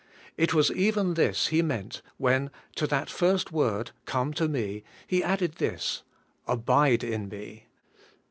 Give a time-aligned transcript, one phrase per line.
[0.35, 4.83] It was even this He meant when to that first word, * Oome to me,'
[5.05, 6.01] He added this,
[6.49, 7.67] 'Aiide in me.'